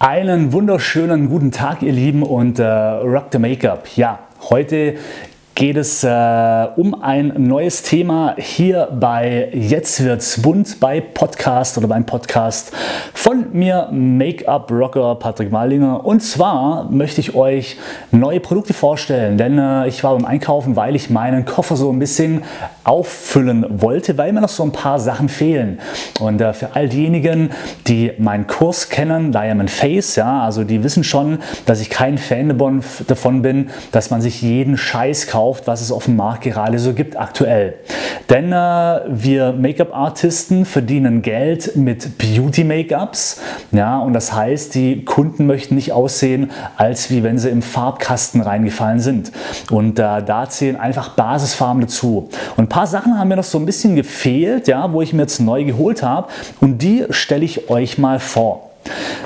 [0.00, 3.88] Einen wunderschönen guten Tag, ihr Lieben, und äh, Rock the Make-up.
[3.96, 4.94] Ja, heute
[5.58, 11.88] geht es äh, um ein neues Thema hier bei Jetzt wird's bunt bei Podcast oder
[11.88, 12.70] beim Podcast
[13.12, 17.76] von mir Make-up Rocker Patrick Malinger und zwar möchte ich euch
[18.12, 21.98] neue Produkte vorstellen, denn äh, ich war beim Einkaufen, weil ich meinen Koffer so ein
[21.98, 22.44] bisschen
[22.84, 25.80] auffüllen wollte, weil mir noch so ein paar Sachen fehlen.
[26.20, 27.50] Und äh, für all diejenigen,
[27.88, 32.56] die meinen Kurs kennen, Diamond Face, ja, also die wissen schon, dass ich kein Fan
[33.08, 36.78] davon bin, dass man sich jeden Scheiß kauft kauft, was es auf dem Markt gerade
[36.78, 37.74] so gibt aktuell.
[38.28, 43.40] Denn äh, wir Make-up-Artisten verdienen Geld mit Beauty-Make-ups.
[43.72, 48.42] Ja, und das heißt, die Kunden möchten nicht aussehen, als wie wenn sie im Farbkasten
[48.42, 49.32] reingefallen sind.
[49.70, 52.28] Und äh, da zählen einfach Basisfarben dazu.
[52.56, 55.22] Und ein paar Sachen haben mir noch so ein bisschen gefehlt, ja, wo ich mir
[55.22, 56.28] jetzt neu geholt habe.
[56.60, 58.68] Und die stelle ich euch mal vor.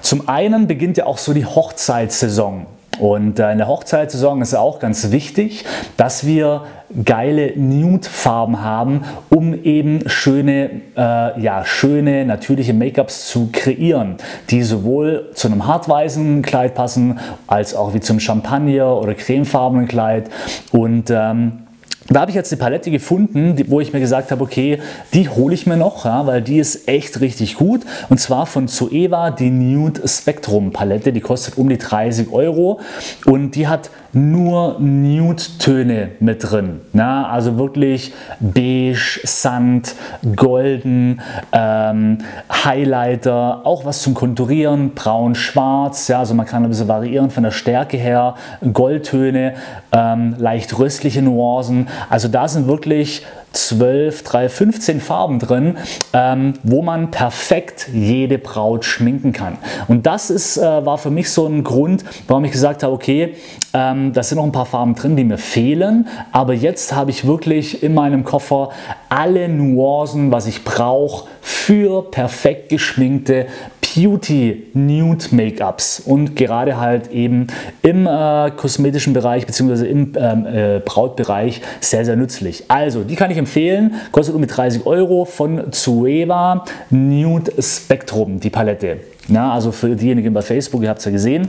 [0.00, 2.66] Zum einen beginnt ja auch so die Hochzeitssaison.
[2.98, 5.64] Und äh, in der Hochzeitssaison ist auch ganz wichtig,
[5.96, 6.62] dass wir
[7.04, 14.16] geile Nude-Farben haben, um eben schöne, äh, ja, schöne natürliche Make-ups zu kreieren,
[14.50, 20.30] die sowohl zu einem hartweißen Kleid passen, als auch wie zum Champagner- oder cremefarbenen Kleid.
[20.72, 21.65] Und ähm,
[22.08, 24.78] da habe ich jetzt eine Palette gefunden, wo ich mir gesagt habe, okay,
[25.12, 27.82] die hole ich mir noch, ja, weil die ist echt richtig gut.
[28.08, 32.80] Und zwar von Zoeva die Nude Spectrum Palette, die kostet um die 30 Euro
[33.24, 36.80] und die hat nur Nude-Töne mit drin.
[36.92, 39.94] Na, also wirklich beige, Sand,
[40.34, 41.20] golden,
[41.52, 42.18] ähm,
[42.50, 46.08] Highlighter, auch was zum Konturieren, braun, schwarz.
[46.08, 48.36] Ja, also man kann ein bisschen variieren von der Stärke her.
[48.72, 49.54] Goldtöne,
[49.92, 51.88] ähm, leicht röstliche Nuancen.
[52.08, 53.22] Also da sind wirklich
[53.56, 55.78] 12, 3, 15 Farben drin,
[56.12, 59.58] ähm, wo man perfekt jede Braut schminken kann.
[59.88, 63.34] Und das ist, äh, war für mich so ein Grund, warum ich gesagt habe, okay,
[63.72, 67.26] ähm, da sind noch ein paar Farben drin, die mir fehlen, aber jetzt habe ich
[67.26, 68.70] wirklich in meinem Koffer
[69.08, 73.46] alle Nuancen, was ich brauche für perfekt geschminkte
[73.94, 77.46] Beauty Nude Make-ups und gerade halt eben
[77.82, 79.86] im äh, kosmetischen Bereich bzw.
[79.86, 82.64] im ähm, äh, Brautbereich sehr, sehr nützlich.
[82.68, 88.50] Also, die kann ich empfehlen, kostet um die 30 Euro von Zueva Nude Spectrum, die
[88.50, 88.98] Palette.
[89.28, 91.48] Na, also für diejenigen bei Facebook, ihr habt es ja gesehen.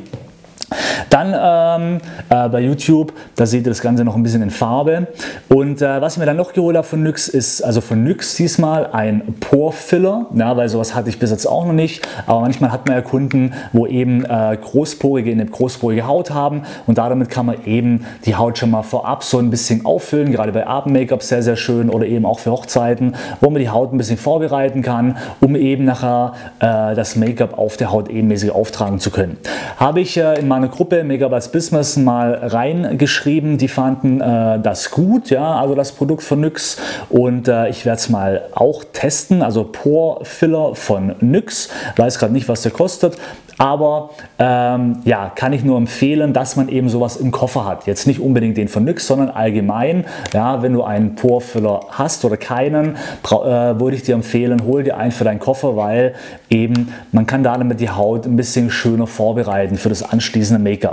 [1.10, 1.98] Dann ähm,
[2.30, 5.08] äh, bei YouTube, da seht ihr das Ganze noch ein bisschen in Farbe.
[5.50, 8.36] Und äh, was ich mir dann noch geholt habe von NYX ist, also von NYX
[8.36, 12.08] diesmal ein Pore Filler, ja, weil sowas hatte ich bis jetzt auch noch nicht.
[12.26, 16.98] Aber manchmal hat man ja Kunden, wo eben äh, großporige, eine großporige Haut haben und
[16.98, 20.68] damit kann man eben die Haut schon mal vorab so ein bisschen auffüllen, gerade bei
[20.68, 24.18] Abend-Make-up sehr, sehr schön oder eben auch für Hochzeiten, wo man die Haut ein bisschen
[24.18, 29.38] vorbereiten kann, um eben nachher äh, das Make-up auf der Haut ebenmäßig auftragen zu können.
[29.78, 33.58] Habe ich äh, in meiner Gruppe Megabytes Business mal reingeschrieben.
[33.58, 36.78] Die fanden äh, das gut, ja, also das Produkt von NYX.
[37.10, 39.42] Und äh, ich werde es mal auch testen.
[39.42, 41.70] Also Pore Filler von NYX.
[41.96, 43.18] Weiß gerade nicht, was der kostet.
[43.58, 47.88] Aber ähm, ja, kann ich nur empfehlen, dass man eben sowas im Koffer hat.
[47.88, 50.06] Jetzt nicht unbedingt den von NYX, sondern allgemein.
[50.34, 54.98] Ja, wenn du einen Pore-Filler hast oder keinen, äh, würde ich dir empfehlen, hol dir
[54.98, 56.14] einen für deinen Koffer, weil
[56.50, 60.87] eben man kann damit die Haut ein bisschen schöner vorbereiten für das anschließende Make-up.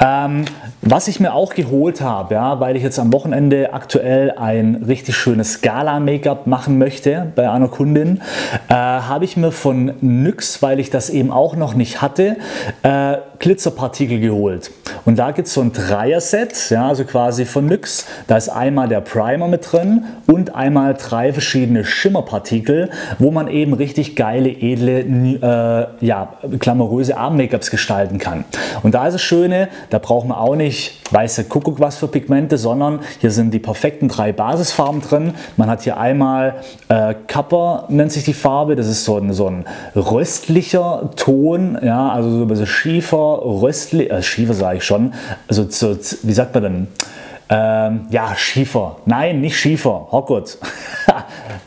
[0.00, 0.44] Ähm,
[0.82, 5.16] was ich mir auch geholt habe, ja, weil ich jetzt am Wochenende aktuell ein richtig
[5.16, 8.20] schönes Gala-Make-up machen möchte bei einer Kundin,
[8.68, 12.36] äh, habe ich mir von NYX, weil ich das eben auch noch nicht hatte,
[12.82, 14.70] äh, Glitzerpartikel geholt.
[15.04, 18.06] Und da gibt es so ein Dreier-Set, ja, also quasi von NYX.
[18.26, 23.72] Da ist einmal der Primer mit drin und einmal drei verschiedene Schimmerpartikel, wo man eben
[23.72, 28.44] richtig geile, edle, äh, ja, glamouröse Arm-Make-ups gestalten kann.
[28.82, 32.58] Und da ist das Schöne, da braucht man auch nicht weiße Kuckuck was für Pigmente,
[32.58, 35.34] sondern hier sind die perfekten drei Basisfarben drin.
[35.56, 36.56] Man hat hier einmal
[36.88, 42.08] äh, Kapper, nennt sich die Farbe, das ist so ein, so ein röstlicher Ton, ja,
[42.10, 45.12] also so ein bisschen Schiefer, röstlich, äh, Schiefer sage ich schon,
[45.48, 46.88] also so, wie sagt man denn?
[47.48, 48.96] Ähm, ja, Schiefer.
[49.06, 50.08] Nein, nicht Schiefer.
[50.10, 50.58] Hockgut.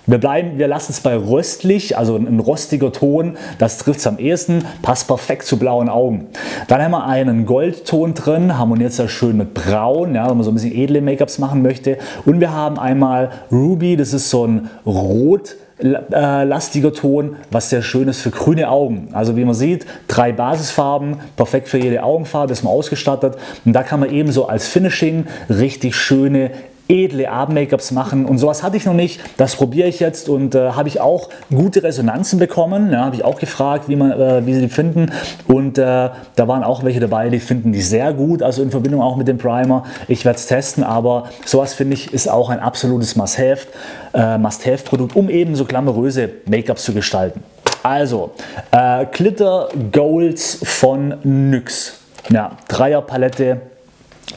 [0.09, 4.17] Wir bleiben, wir lassen es bei röstlich, also ein rostiger Ton, das trifft es am
[4.17, 6.29] ehesten, passt perfekt zu blauen Augen.
[6.67, 10.49] Dann haben wir einen Goldton drin, harmoniert sehr schön mit braun, ja, wenn man so
[10.49, 11.99] ein bisschen edle Make-ups machen möchte.
[12.25, 18.07] Und wir haben einmal Ruby, das ist so ein rot lastiger Ton, was sehr schön
[18.07, 19.09] ist für grüne Augen.
[19.13, 23.37] Also wie man sieht, drei Basisfarben, perfekt für jede Augenfarbe, ist man ausgestattet.
[23.65, 26.51] Und da kann man ebenso als Finishing richtig schöne
[26.89, 29.21] edle Abend-Make-ups machen und sowas hatte ich noch nicht.
[29.37, 32.91] Das probiere ich jetzt und äh, habe ich auch gute Resonanzen bekommen.
[32.91, 35.11] Ja, habe ich auch gefragt, wie, man, äh, wie sie die finden
[35.47, 39.01] und äh, da waren auch welche dabei, die finden die sehr gut, also in Verbindung
[39.01, 39.85] auch mit dem Primer.
[40.07, 43.67] Ich werde es testen, aber sowas finde ich ist auch ein absolutes Must-Have,
[44.13, 47.43] äh, Must-Have-Produkt, um eben so glamouröse Make-ups zu gestalten.
[47.83, 48.31] Also,
[48.71, 51.99] äh, Glitter Golds von NYX.
[52.29, 53.61] Ja, Dreierpalette,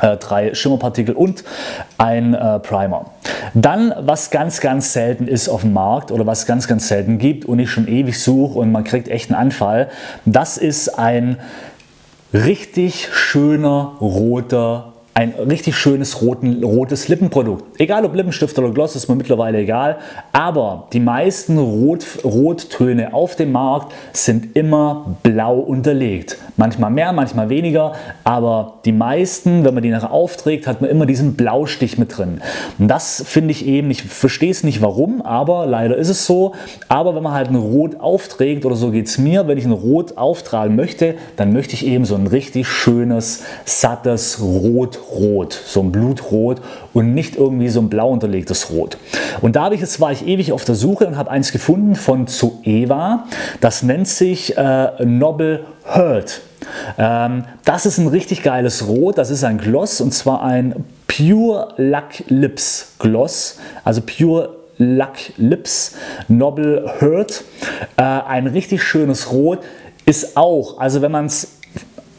[0.01, 1.45] drei Schimmerpartikel und
[1.99, 3.07] ein äh, Primer.
[3.55, 7.45] Dann, was ganz, ganz selten ist auf dem Markt oder was ganz, ganz selten gibt
[7.45, 9.91] und ich schon ewig suche und man kriegt echt einen Anfall,
[10.25, 11.39] das ist ein
[12.33, 17.79] richtig schöner roter ein richtig schönes roten, rotes Lippenprodukt.
[17.79, 19.99] Egal ob Lippenstift oder Gloss, ist mir mittlerweile egal.
[20.33, 26.39] Aber die meisten Rot, Rottöne auf dem Markt sind immer blau unterlegt.
[26.57, 27.93] Manchmal mehr, manchmal weniger.
[28.25, 32.41] Aber die meisten, wenn man die nachher aufträgt, hat man immer diesen Blaustich mit drin.
[32.79, 36.55] Und das finde ich eben, ich verstehe es nicht warum, aber leider ist es so.
[36.89, 39.73] Aber wenn man halt ein Rot aufträgt, oder so geht es mir, wenn ich ein
[39.73, 45.81] Rot auftragen möchte, dann möchte ich eben so ein richtig schönes, sattes Rot Rot, so
[45.81, 46.61] ein Blutrot
[46.93, 48.99] und nicht irgendwie so ein blau unterlegtes Rot.
[49.41, 52.27] Und da ich, jetzt war ich ewig auf der Suche und habe eins gefunden von
[52.27, 53.25] Zoeva.
[53.61, 56.43] Das nennt sich äh, Nobel Hurt.
[56.99, 61.75] Ähm, das ist ein richtig geiles Rot, das ist ein Gloss und zwar ein Pure
[61.77, 65.95] Lack Lips Gloss, also Pure Lack Lips
[66.29, 67.45] Nobel Hurt.
[67.97, 69.61] Äh, ein richtig schönes Rot
[70.07, 71.59] ist auch, also wenn man es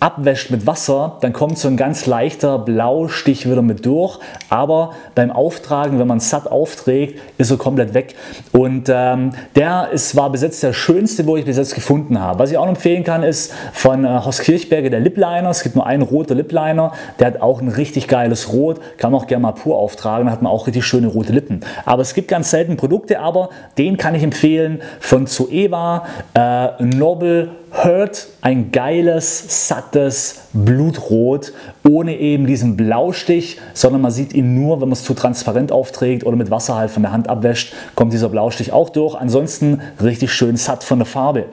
[0.03, 4.19] abwäscht mit Wasser, dann kommt so ein ganz leichter Blaustich wieder mit durch.
[4.49, 8.15] Aber beim Auftragen, wenn man es satt aufträgt, ist er komplett weg.
[8.51, 12.39] Und ähm, der ist, war bis jetzt der schönste, wo ich bis jetzt gefunden habe.
[12.39, 15.49] Was ich auch empfehlen kann, ist von äh, Horst Kirchberger der Lip Liner.
[15.49, 16.91] Es gibt nur einen roter Lip Liner.
[17.19, 18.81] Der hat auch ein richtig geiles Rot.
[18.97, 20.25] Kann man auch gerne mal pur auftragen.
[20.25, 21.61] Da hat man auch richtig schöne rote Lippen.
[21.85, 27.51] Aber es gibt ganz selten Produkte, aber den kann ich empfehlen von Zoeva, äh, Nobel
[27.73, 31.53] Hurt ein geiles, sattes Blutrot,
[31.87, 36.23] ohne eben diesen Blaustich, sondern man sieht ihn nur, wenn man es zu transparent aufträgt
[36.25, 39.15] oder mit Wasser halt von der Hand abwäscht, kommt dieser Blaustich auch durch.
[39.15, 41.45] Ansonsten richtig schön satt von der Farbe.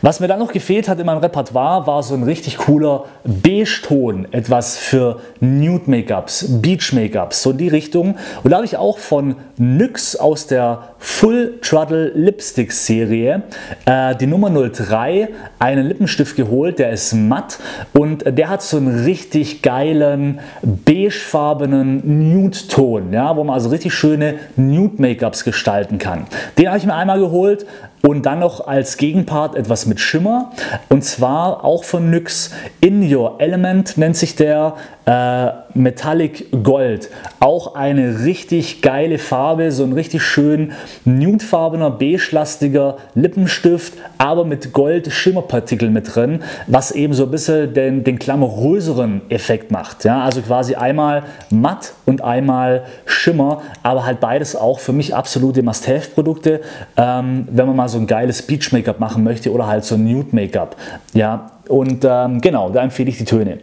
[0.00, 4.28] Was mir dann noch gefehlt hat in meinem Repertoire, war so ein richtig cooler Beige-Ton,
[4.30, 8.16] etwas für Nude-Make-ups, Beach-Make-ups, so in die Richtung.
[8.44, 13.42] Und da habe ich auch von NYX aus der Full Truddle Lipstick Serie
[13.86, 17.58] äh, die Nummer 03 einen Lippenstift geholt, der ist matt
[17.92, 24.36] und der hat so einen richtig geilen beigefarbenen Nude-Ton, ja, wo man also richtig schöne
[24.54, 26.26] Nude-Make-ups gestalten kann.
[26.56, 27.66] Den habe ich mir einmal geholt,
[28.02, 30.52] und dann noch als Gegenpart etwas mit Schimmer
[30.88, 34.76] und zwar auch von NYX In Your Element nennt sich der
[35.08, 37.08] äh, Metallic Gold.
[37.40, 40.72] Auch eine richtig geile Farbe, so ein richtig schön
[41.06, 48.18] nudefarbener, beige-lastiger Lippenstift, aber mit Gold-Schimmerpartikeln mit drin, was eben so ein bisschen den, den
[48.18, 50.04] glamouröseren Effekt macht.
[50.04, 50.22] Ja?
[50.22, 56.60] Also quasi einmal matt und einmal Schimmer, aber halt beides auch für mich absolute Must-Have-Produkte,
[56.98, 60.76] ähm, wenn man mal so ein geiles Beach-Make-up machen möchte oder halt so ein Nude-Make-up.
[61.14, 61.52] Ja?
[61.68, 63.58] Und ähm, genau, da empfehle ich die Töne.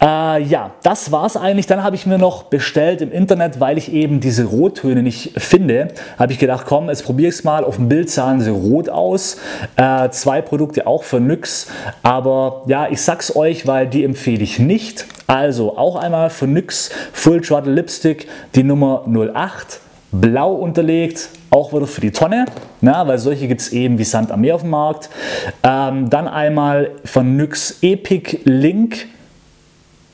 [0.00, 1.66] Äh, ja, das war es eigentlich.
[1.66, 5.88] Dann habe ich mir noch bestellt im Internet, weil ich eben diese Rottöne nicht finde,
[6.18, 7.64] habe ich gedacht, komm, jetzt probiere ich es mal.
[7.64, 9.38] Auf dem Bild sahen sie rot aus.
[9.76, 11.68] Äh, zwei Produkte auch für NYX.
[12.02, 15.06] Aber ja, ich sag's euch, weil die empfehle ich nicht.
[15.26, 19.80] Also auch einmal für NYX Full Throttle Lipstick die Nummer 08
[20.20, 22.46] blau unterlegt, auch wieder für die Tonne,
[22.80, 25.10] na, weil solche gibt es eben wie Sand am Meer auf dem Markt.
[25.62, 29.06] Ähm, dann einmal von NYX Epic Link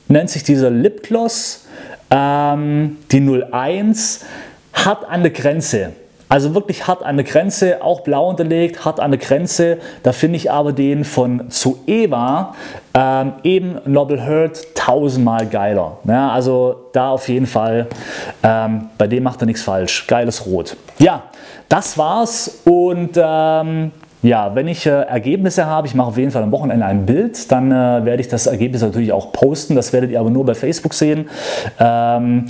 [0.07, 1.65] nennt sich dieser Lipgloss,
[2.09, 4.25] ähm, die 01,
[4.73, 5.93] hart an der Grenze.
[6.33, 9.77] Also wirklich hart an der Grenze, auch blau unterlegt, hart an der Grenze.
[10.01, 12.55] Da finde ich aber den von Zoeva,
[12.95, 15.99] ähm, eben Nobel Hurt, tausendmal geiler.
[16.05, 17.85] Ja, also da auf jeden Fall,
[18.41, 20.07] ähm, bei dem macht er nichts falsch.
[20.07, 20.75] Geiles Rot.
[20.97, 21.21] Ja,
[21.69, 23.91] das war's und ähm,
[24.23, 27.51] ja, wenn ich äh, Ergebnisse habe, ich mache auf jeden Fall am Wochenende ein Bild,
[27.51, 29.75] dann äh, werde ich das Ergebnis natürlich auch posten.
[29.75, 31.29] Das werdet ihr aber nur bei Facebook sehen.
[31.79, 32.47] Ähm,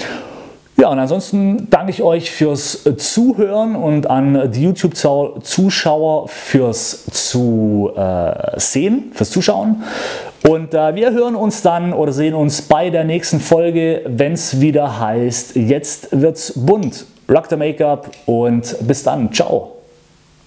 [0.76, 9.30] Ja, und ansonsten danke ich euch fürs Zuhören und an die YouTube-Zuschauer fürs Zusehen, fürs
[9.30, 9.84] Zuschauen.
[10.48, 14.60] Und äh, wir hören uns dann oder sehen uns bei der nächsten Folge, wenn es
[14.60, 17.06] wieder heißt, jetzt wird's bunt.
[17.30, 19.32] Rock the Make-up und bis dann.
[19.32, 19.83] Ciao.